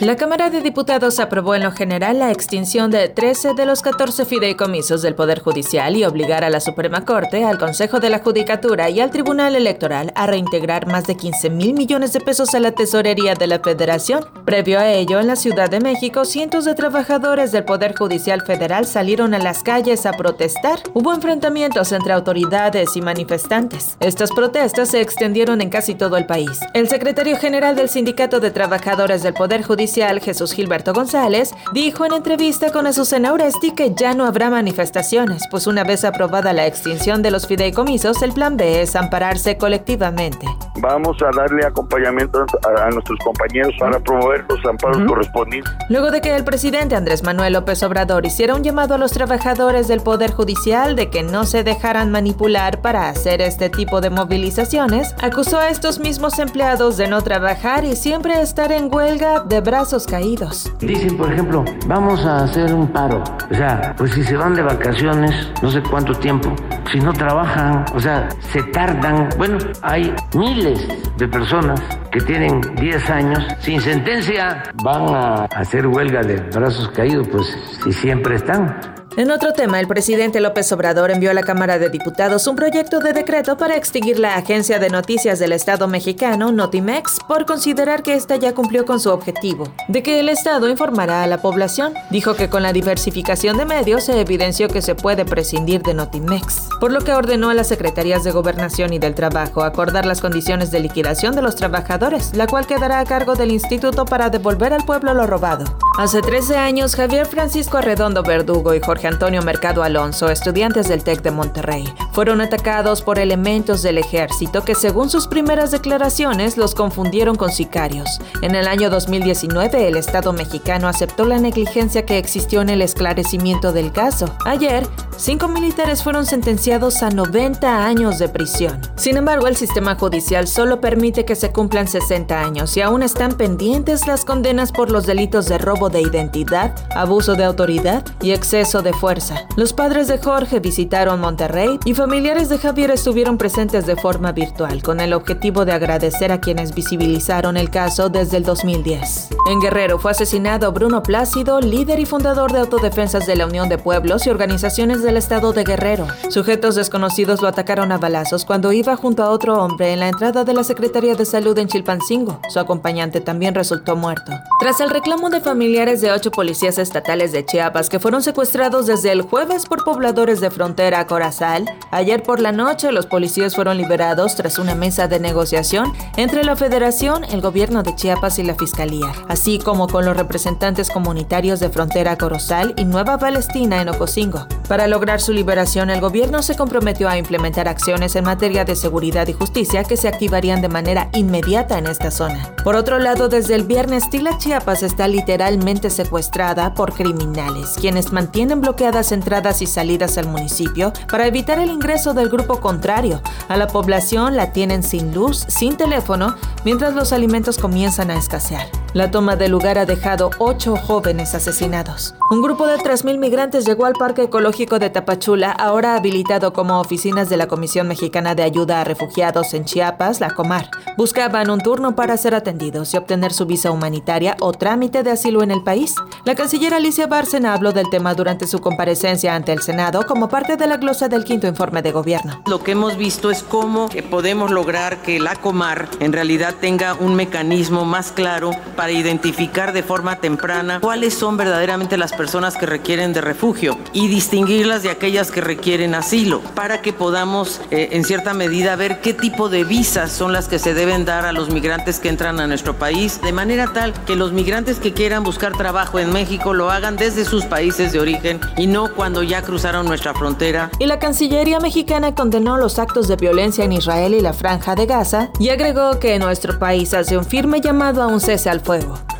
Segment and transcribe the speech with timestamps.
[0.00, 4.26] La Cámara de Diputados aprobó en lo general la extinción de 13 de los 14
[4.26, 8.90] fideicomisos del Poder Judicial y obligar a la Suprema Corte, al Consejo de la Judicatura
[8.90, 12.72] y al Tribunal Electoral a reintegrar más de 15 mil millones de pesos a la
[12.72, 14.26] tesorería de la Federación.
[14.44, 18.84] Previo a ello, en la Ciudad de México, cientos de trabajadores del Poder Judicial Federal
[18.84, 20.78] salieron a las calles a protestar.
[20.92, 23.96] Hubo enfrentamientos entre autoridades y manifestantes.
[24.00, 26.60] Estas protestas se extendieron en casi todo el país.
[26.74, 32.12] El secretario general del Sindicato de Trabajadores del Poder Judicial Jesús Gilberto González dijo en
[32.12, 37.22] entrevista con Azucena Oresti que ya no habrá manifestaciones, pues una vez aprobada la extinción
[37.22, 40.46] de los fideicomisos, el plan B es ampararse colectivamente.
[40.78, 45.72] Vamos a darle acompañamiento a, nuestros compañeros para promover los amparos correspondientes.
[45.88, 49.88] Luego de que el presidente Andrés Manuel López Obrador hiciera un llamado a los trabajadores
[49.88, 55.14] del Poder Judicial de que no se dejaran manipular para hacer este tipo de movilizaciones,
[55.22, 60.06] acusó a estos mismos empleados de no trabajar y siempre estar en huelga de brazos
[60.06, 60.70] caídos.
[60.80, 63.22] Dicen, por ejemplo, vamos a hacer un paro.
[63.50, 66.54] O sea, pues si se van de vacaciones, no sé cuánto tiempo,
[66.90, 69.28] si no trabajan, o sea, se tardan.
[69.36, 76.22] Bueno, hay miles de personas que tienen 10 años sin sentencia, van a hacer huelga
[76.22, 77.46] de brazos caídos, pues
[77.84, 78.76] si siempre están.
[79.16, 82.98] En otro tema, el presidente López Obrador envió a la Cámara de Diputados un proyecto
[82.98, 88.12] de decreto para extinguir la agencia de noticias del Estado mexicano, Notimex, por considerar que
[88.12, 91.94] ésta ya cumplió con su objetivo, de que el Estado informará a la población.
[92.10, 96.68] Dijo que con la diversificación de medios se evidenció que se puede prescindir de Notimex,
[96.78, 100.70] por lo que ordenó a las secretarías de Gobernación y del Trabajo acordar las condiciones
[100.70, 104.84] de liquidación de los trabajadores, la cual quedará a cargo del instituto para devolver al
[104.84, 105.64] pueblo lo robado.
[105.98, 111.22] Hace 13 años, Javier Francisco Arredondo Verdugo y Jorge Antonio Mercado Alonso, estudiantes del TEC
[111.22, 117.36] de Monterrey, fueron atacados por elementos del ejército que según sus primeras declaraciones los confundieron
[117.36, 118.20] con sicarios.
[118.42, 123.72] En el año 2019 el Estado mexicano aceptó la negligencia que existió en el esclarecimiento
[123.72, 124.26] del caso.
[124.44, 124.86] Ayer,
[125.16, 128.82] cinco militares fueron sentenciados a 90 años de prisión.
[128.96, 133.32] Sin embargo, el sistema judicial solo permite que se cumplan 60 años y aún están
[133.32, 138.82] pendientes las condenas por los delitos de robo de identidad, abuso de autoridad y exceso
[138.82, 139.46] de fuerza.
[139.56, 144.82] Los padres de Jorge visitaron Monterrey y familiares de Javier estuvieron presentes de forma virtual
[144.82, 149.28] con el objetivo de agradecer a quienes visibilizaron el caso desde el 2010.
[149.48, 153.78] En Guerrero fue asesinado Bruno Plácido, líder y fundador de autodefensas de la Unión de
[153.78, 156.06] Pueblos y organizaciones del estado de Guerrero.
[156.30, 160.44] Sujetos desconocidos lo atacaron a balazos cuando iba junto a otro hombre en la entrada
[160.44, 162.40] de la Secretaría de Salud en Chilpancingo.
[162.48, 164.32] Su acompañante también resultó muerto.
[164.60, 165.40] Tras el reclamo de
[165.76, 170.40] familiares de ocho policías estatales de Chiapas que fueron secuestrados desde el jueves por pobladores
[170.40, 175.06] de frontera a Corazal, ayer por la noche los policías fueron liberados tras una mesa
[175.06, 180.06] de negociación entre la Federación, el gobierno de Chiapas y la Fiscalía, así como con
[180.06, 184.46] los representantes comunitarios de frontera a Corozal y Nueva Palestina en Ocosingo.
[184.70, 189.28] Para lograr su liberación, el gobierno se comprometió a implementar acciones en materia de seguridad
[189.28, 192.56] y justicia que se activarían de manera inmediata en esta zona.
[192.64, 198.60] Por otro lado, desde el viernes, Tila Chiapas está literalmente secuestrada por criminales, quienes mantienen
[198.60, 203.20] bloqueadas entradas y salidas al municipio para evitar el ingreso del grupo contrario.
[203.48, 208.85] A la población la tienen sin luz, sin teléfono, mientras los alimentos comienzan a escasear.
[208.96, 212.14] La toma de lugar ha dejado ocho jóvenes asesinados.
[212.30, 217.28] Un grupo de 3.000 migrantes llegó al Parque Ecológico de Tapachula, ahora habilitado como oficinas
[217.28, 220.70] de la Comisión Mexicana de Ayuda a Refugiados en Chiapas, la Comar.
[220.96, 225.42] Buscaban un turno para ser atendidos y obtener su visa humanitaria o trámite de asilo
[225.42, 225.94] en el país.
[226.24, 230.56] La canciller Alicia Bárcena habló del tema durante su comparecencia ante el Senado como parte
[230.56, 232.42] de la glosa del quinto informe de gobierno.
[232.46, 237.14] Lo que hemos visto es cómo podemos lograr que la Comar en realidad tenga un
[237.14, 242.66] mecanismo más claro para para identificar de forma temprana cuáles son verdaderamente las personas que
[242.66, 248.04] requieren de refugio y distinguirlas de aquellas que requieren asilo, para que podamos eh, en
[248.04, 251.50] cierta medida ver qué tipo de visas son las que se deben dar a los
[251.50, 255.56] migrantes que entran a nuestro país, de manera tal que los migrantes que quieran buscar
[255.56, 259.86] trabajo en México lo hagan desde sus países de origen y no cuando ya cruzaron
[259.86, 260.70] nuestra frontera.
[260.78, 264.86] Y la Cancillería mexicana condenó los actos de violencia en Israel y la franja de
[264.86, 268.75] Gaza y agregó que nuestro país hace un firme llamado a un cese al fuego.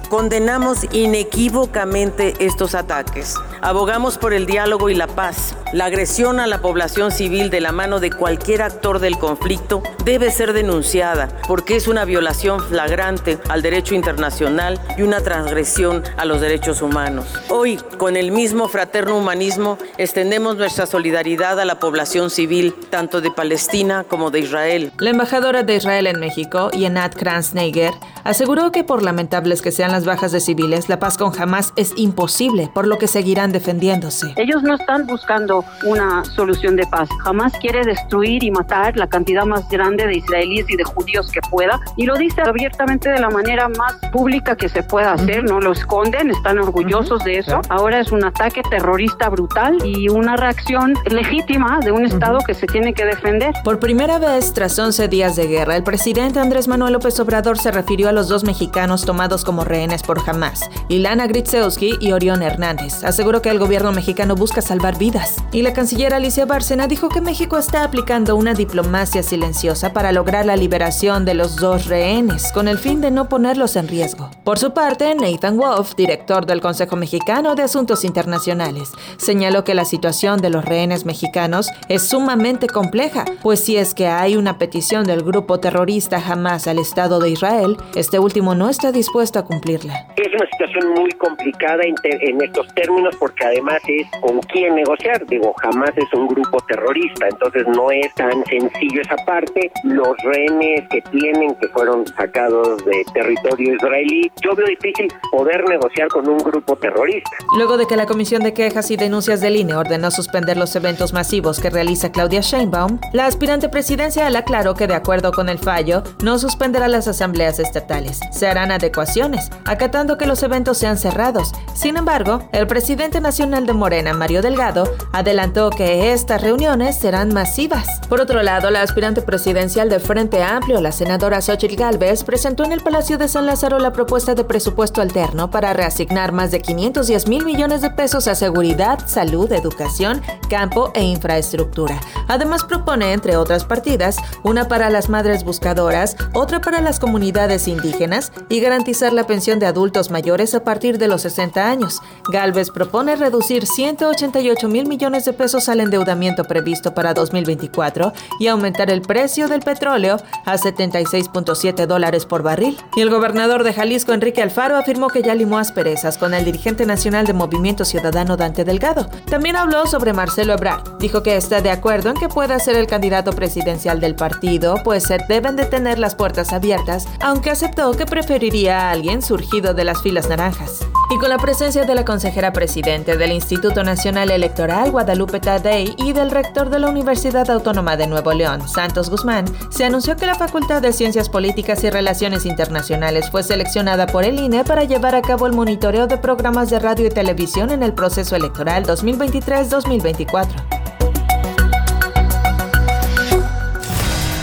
[0.09, 3.35] Condenamos inequívocamente estos ataques.
[3.63, 5.57] Abogamos por el diálogo y la paz.
[5.73, 10.31] La agresión a la población civil de la mano de cualquier actor del conflicto debe
[10.31, 16.41] ser denunciada porque es una violación flagrante al derecho internacional y una transgresión a los
[16.41, 17.27] derechos humanos.
[17.49, 23.31] Hoy, con el mismo fraterno humanismo, extendemos nuestra solidaridad a la población civil, tanto de
[23.31, 24.93] Palestina como de Israel.
[24.99, 27.93] La embajadora de Israel en México, Yenat Kranzneiger,
[28.25, 31.93] aseguró que por lamentables que sean las bajas de civiles, la paz con Hamas es
[31.97, 34.33] imposible, por lo que seguirán defendiéndose.
[34.37, 37.09] Ellos no están buscando una solución de paz.
[37.25, 41.41] Hamas quiere destruir y matar la cantidad más grande de israelíes y de judíos que
[41.51, 45.61] pueda y lo dice abiertamente de la manera más pública que se pueda hacer, no
[45.61, 47.61] lo esconden, están orgullosos de eso.
[47.69, 52.67] Ahora es un ataque terrorista brutal y una reacción legítima de un Estado que se
[52.67, 53.53] tiene que defender.
[53.65, 57.71] Por primera vez tras 11 días de guerra, el presidente Andrés Manuel López Obrador se
[57.71, 63.05] refirió a los dos mexicanos tomados como rehenes por Hamas, Ilana Gritzewski y Orión Hernández.
[63.05, 65.37] Aseguró que el gobierno mexicano busca salvar vidas.
[65.53, 70.47] Y la canciller Alicia Bárcena dijo que México está aplicando una diplomacia silenciosa para lograr
[70.47, 74.31] la liberación de los dos rehenes, con el fin de no ponerlos en riesgo.
[74.45, 79.85] Por su parte, Nathan Wolf, director del Consejo Mexicano de Asuntos Internacionales, señaló que la
[79.85, 85.05] situación de los rehenes mexicanos es sumamente compleja, pues si es que hay una petición
[85.05, 90.07] del grupo terrorista Hamas al Estado de Israel, este último no está dispuesto a cumplirla.
[90.17, 95.27] Es una situación muy complicada en estos términos porque además es con quién negociar.
[95.27, 99.73] Digo, Hamas es un grupo terrorista, entonces no es tan sencillo esa parte.
[99.83, 106.07] Los rehenes que tienen, que fueron sacados de territorio israelí, yo veo difícil poder negociar
[106.09, 107.31] con un grupo terrorista.
[107.57, 111.13] Luego de que la Comisión de Quejas y Denuncias del INE ordenó suspender los eventos
[111.13, 116.05] masivos que realiza Claudia Sheinbaum, la aspirante presidencial aclaró que de acuerdo con el fallo,
[116.23, 118.21] no suspenderá las asambleas estatales.
[118.31, 121.53] Se harán adecuaciones, acatando que los eventos sean cerrados.
[121.75, 128.01] Sin embargo, el presidente nacional de Morena, Mario Delgado, adelantó que estas reuniones serán masivas.
[128.09, 132.73] Por otro lado, la aspirante presidencial de Frente Amplio, la senadora Xochitl Gálvez, presentó en
[132.73, 137.29] el Palacio de San Lázaro la propuesta de presupuesto alterno para reasignar más de 510
[137.29, 142.01] mil millones de pesos a seguridad, salud, educación, campo e infraestructura.
[142.29, 148.33] Además propone, entre otras partidas, una para las madres buscadoras, otra para las comunidades indígenas
[148.49, 152.01] y garantizar la pensión de adultos mayores a partir de los 60 años.
[152.31, 152.71] Galvez
[153.07, 159.01] propone reducir 188 mil millones de pesos al endeudamiento previsto para 2024 y aumentar el
[159.01, 162.77] precio del petróleo a 76.7 dólares por barril.
[162.97, 166.85] Y el gobernador de Jalisco, Enrique Alfaro, afirmó que ya limó asperezas con el dirigente
[166.85, 169.09] nacional de Movimiento Ciudadano Dante Delgado.
[169.31, 170.99] También habló sobre Marcelo Ebrard.
[170.99, 175.05] Dijo que está de acuerdo en que pueda ser el candidato presidencial del partido, pues
[175.05, 179.85] se deben de tener las puertas abiertas, aunque aceptó que preferiría a alguien surgido de
[179.85, 180.81] las filas naranjas.
[181.09, 186.13] Y con la presencia de la consejera presidente del Instituto Nacional Electoral, Guadalupe Tadei, y
[186.13, 190.35] del rector de la Universidad Autónoma de Nuevo León, Santos Guzmán, se anunció que la
[190.35, 195.23] Facultad de Ciencias Políticas y Relaciones Internacionales fue seleccionada por el INE para llevar a
[195.23, 200.47] cabo el monitoreo de programas de radio y televisión en el proceso electoral 2023-2024.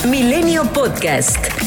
[0.08, 1.63] Milenio Podcast.